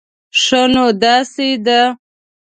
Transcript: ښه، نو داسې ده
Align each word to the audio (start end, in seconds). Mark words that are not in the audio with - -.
ښه، 0.41 0.61
نو 0.73 0.85
داسې 1.03 1.49
ده 1.65 1.79